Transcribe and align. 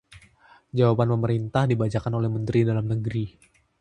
jawaban 0.77 1.09
pemerintah 1.13 1.63
dibacakan 1.71 2.17
oleh 2.17 2.25
Menteri 2.35 2.59
Dalam 2.69 2.85
Negeri 2.91 3.25